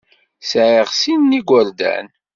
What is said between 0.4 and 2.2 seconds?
Sɛiɣ sin n yigerdan.